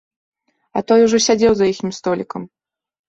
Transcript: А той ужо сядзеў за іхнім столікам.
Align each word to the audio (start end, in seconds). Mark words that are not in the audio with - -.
А 0.79 0.81
той 0.91 1.05
ужо 1.07 1.17
сядзеў 1.27 1.53
за 1.59 1.65
іхнім 1.73 1.93
столікам. 2.01 2.41